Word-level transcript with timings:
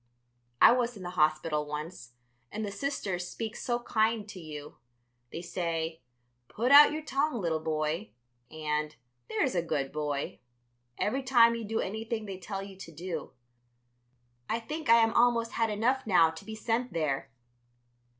I 0.59 0.71
was 0.71 0.97
in 0.97 1.03
the 1.03 1.11
hospital 1.11 1.67
once, 1.67 2.13
and 2.51 2.65
the 2.65 2.71
Sisters 2.71 3.29
speak 3.29 3.55
so 3.55 3.81
kind 3.83 4.27
to 4.29 4.39
you. 4.39 4.77
They 5.31 5.43
say, 5.43 6.01
'Put 6.47 6.71
out 6.71 6.91
your 6.91 7.03
tongue, 7.03 7.39
little 7.39 7.59
boy,' 7.59 8.09
and 8.49 8.95
'There's 9.29 9.53
a 9.53 9.61
good 9.61 9.91
boy,' 9.91 10.39
every 10.97 11.21
time 11.21 11.53
you 11.53 11.63
do 11.63 11.81
anything 11.81 12.25
they 12.25 12.39
tell 12.39 12.63
you 12.63 12.75
to 12.77 12.91
do. 12.91 13.33
I 14.49 14.59
think 14.59 14.89
I 14.89 14.97
am 15.03 15.13
almost 15.13 15.51
had 15.51 15.69
enough 15.69 16.07
now 16.07 16.31
to 16.31 16.45
be 16.45 16.55
sent 16.55 16.93
there." 16.93 17.29